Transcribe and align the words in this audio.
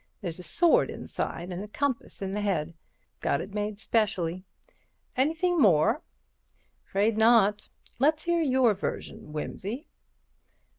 There's 0.19 0.39
a 0.39 0.43
sword 0.43 0.89
inside 0.89 1.51
and 1.51 1.63
a 1.63 1.67
compass 1.67 2.23
in 2.23 2.31
the 2.31 2.41
head. 2.41 2.73
Got 3.19 3.39
it 3.39 3.53
made 3.53 3.79
specially. 3.79 4.43
Anything 5.15 5.59
more?" 5.59 6.01
"Afraid 6.87 7.19
not. 7.19 7.69
Let's 7.99 8.23
hear 8.23 8.41
your 8.41 8.73
version, 8.73 9.31
Wimsey." 9.31 9.85